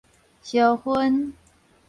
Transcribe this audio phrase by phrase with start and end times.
[0.41, 1.31] 燒薰